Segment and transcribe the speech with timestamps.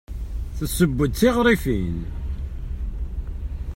[0.57, 1.99] Tesseww-d tiɣrifin.